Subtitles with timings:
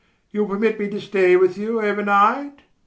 [0.31, 2.61] You will permit me to stay with you over night?